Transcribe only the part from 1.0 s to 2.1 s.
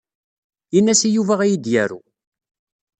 i Yuba ad iyi-d-yaru.